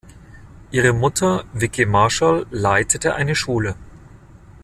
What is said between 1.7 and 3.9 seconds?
Marshall leitete eine Schule.